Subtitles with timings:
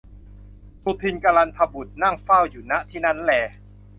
[0.83, 3.31] สุทินน์กลันทบุตรนั่งเฝ้าอยู่ ณ ที่นั้นแล